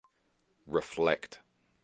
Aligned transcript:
Reflect. 0.65 1.41